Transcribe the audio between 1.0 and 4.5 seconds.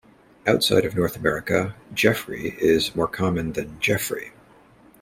America, "Geoffrey" is more common than "Jeffrey".